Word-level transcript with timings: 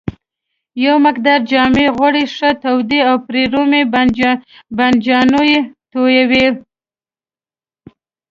یو 0.85 0.95
مقدار 1.05 1.39
جامد 1.49 1.87
غوړي 1.95 2.23
ښه 2.35 2.49
تودوي 2.61 2.99
او 3.09 3.15
پر 3.25 3.35
رومي 3.51 3.83
بانجانو 4.75 5.41
یې 5.51 5.59
تویوي. 5.91 6.47